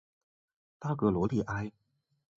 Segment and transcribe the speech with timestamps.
[0.79, 1.71] 拉格罗利埃。